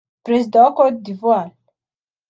Perezida 0.23 0.57
wa 0.63 0.71
Côte 0.77 0.99
d’Ivoire 1.05 1.51